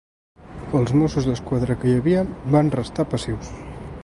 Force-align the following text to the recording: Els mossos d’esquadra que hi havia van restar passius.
Els 0.79 0.93
mossos 1.01 1.27
d’esquadra 1.31 1.77
que 1.83 1.91
hi 1.93 1.95
havia 2.01 2.25
van 2.57 2.75
restar 2.81 3.11
passius. 3.15 3.55